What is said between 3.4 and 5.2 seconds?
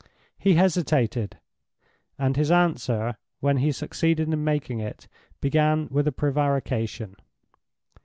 he succeeded in making it,